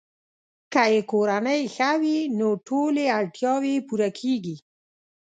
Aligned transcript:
که 0.73 0.83
یې 0.93 1.01
کورنۍ 1.11 1.61
ښه 1.75 1.91
وي، 2.01 2.19
نو 2.39 2.47
ټولې 2.67 3.05
اړتیاوې 3.17 3.71
یې 3.75 3.85
پوره 3.87 4.09
کیږي. 4.19 4.55